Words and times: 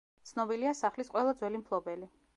ცნობილია 0.29 0.71
სახლის 0.79 1.13
ყველა 1.17 1.37
ძველი 1.43 1.65
მფლობელი. 1.65 2.15